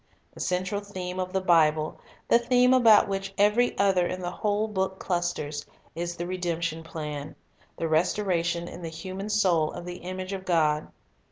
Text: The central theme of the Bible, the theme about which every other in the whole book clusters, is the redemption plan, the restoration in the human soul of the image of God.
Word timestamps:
The 0.33 0.39
central 0.39 0.81
theme 0.81 1.19
of 1.19 1.31
the 1.31 1.41
Bible, 1.41 2.01
the 2.27 2.39
theme 2.39 2.73
about 2.73 3.07
which 3.07 3.35
every 3.37 3.77
other 3.77 4.07
in 4.07 4.19
the 4.19 4.31
whole 4.31 4.67
book 4.67 4.97
clusters, 4.97 5.63
is 5.93 6.15
the 6.15 6.25
redemption 6.25 6.81
plan, 6.81 7.35
the 7.77 7.87
restoration 7.87 8.67
in 8.67 8.81
the 8.81 8.89
human 8.89 9.29
soul 9.29 9.71
of 9.71 9.85
the 9.85 9.97
image 9.97 10.33
of 10.33 10.43
God. 10.43 10.87